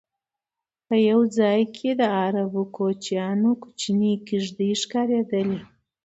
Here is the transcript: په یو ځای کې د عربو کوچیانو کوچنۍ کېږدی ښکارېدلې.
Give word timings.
په 0.87 0.95
یو 1.09 1.19
ځای 1.37 1.61
کې 1.75 1.89
د 1.99 2.01
عربو 2.21 2.61
کوچیانو 2.75 3.49
کوچنۍ 3.63 4.13
کېږدی 4.27 4.69
ښکارېدلې. 4.81 5.59